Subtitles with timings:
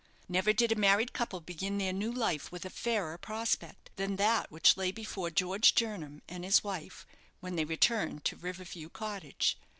[0.27, 4.49] Never did a married couple begin their new life with a fairer prospect than that
[4.49, 7.05] which lay before George Jernam and his wife
[7.39, 9.59] when they returned to River View Cottage.